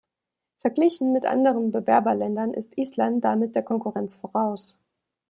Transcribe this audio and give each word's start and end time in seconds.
Verglichen 0.61 1.11
mit 1.13 1.27
anderen 1.27 1.71
Bewerberländern 1.71 2.55
ist 2.55 2.75
Island 2.75 3.23
damit 3.23 3.53
der 3.53 3.61
Konkurrenz 3.61 4.15
voraus. 4.15 4.75